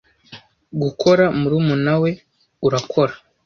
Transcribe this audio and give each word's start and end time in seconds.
Gukora 0.81 1.25
murumuna 1.39 1.93
we. 2.01 2.11
Urakora 2.67 3.13